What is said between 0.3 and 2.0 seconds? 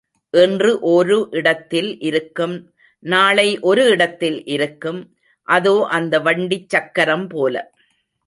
இன்று ஒரு இடத்தில்